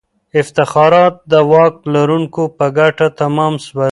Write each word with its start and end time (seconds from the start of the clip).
افتخارات 0.41 1.15
د 1.31 1.33
واک 1.51 1.75
لرونکو 1.95 2.43
په 2.57 2.65
ګټه 2.77 3.07
تمام 3.21 3.53
سول. 3.65 3.89